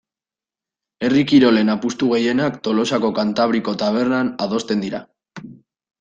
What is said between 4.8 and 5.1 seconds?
dira.